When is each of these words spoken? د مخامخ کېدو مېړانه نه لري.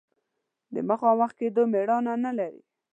د 0.73 0.75
مخامخ 0.89 1.31
کېدو 1.39 1.61
مېړانه 1.73 2.13
نه 2.25 2.31
لري. 2.39 2.61